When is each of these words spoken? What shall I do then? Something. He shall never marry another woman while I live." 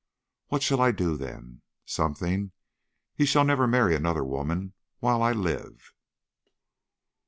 What 0.47 0.63
shall 0.63 0.81
I 0.81 0.89
do 0.91 1.15
then? 1.15 1.61
Something. 1.85 2.53
He 3.13 3.23
shall 3.23 3.43
never 3.43 3.67
marry 3.67 3.93
another 3.95 4.23
woman 4.23 4.73
while 4.99 5.21
I 5.21 5.31
live." 5.31 5.93